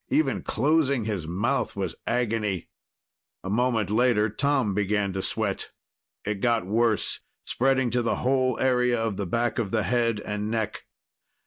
Even 0.09 0.41
closing 0.41 1.05
his 1.05 1.27
mouth 1.27 1.75
was 1.75 1.93
agony. 2.07 2.67
A 3.43 3.51
moment 3.51 3.91
later, 3.91 4.29
Tom 4.31 4.73
began 4.73 5.13
to 5.13 5.21
sweat. 5.21 5.69
It 6.25 6.41
got 6.41 6.65
worse, 6.65 7.19
spreading 7.45 7.91
to 7.91 8.01
the 8.01 8.15
whole 8.25 8.59
area 8.59 8.99
of 8.99 9.15
the 9.17 9.27
back 9.27 9.59
of 9.59 9.69
the 9.69 9.83
head 9.83 10.19
and 10.19 10.49
neck. 10.49 10.85